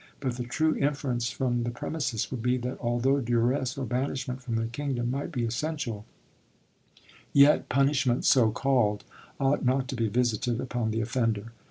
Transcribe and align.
But 0.19 0.35
the 0.37 0.45
true 0.45 0.73
inference 0.73 1.29
from 1.29 1.61
the 1.61 1.69
premises 1.69 2.31
would 2.31 2.41
be 2.41 2.57
that 2.57 2.79
although 2.81 3.19
duress 3.21 3.77
or 3.77 3.85
banishment 3.85 4.41
from 4.41 4.55
the 4.55 4.65
kingdom 4.65 5.11
might 5.11 5.31
be 5.31 5.45
essential, 5.45 6.05
yet 7.33 7.69
punishment, 7.69 8.25
so 8.25 8.49
called, 8.49 9.03
ought 9.39 9.63
not 9.63 9.87
to 9.89 9.95
be 9.95 10.07
visited 10.07 10.59
upon 10.59 10.89
the 10.89 11.01
offender. 11.01 11.51